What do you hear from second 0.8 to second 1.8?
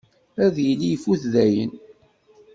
ifut dayen.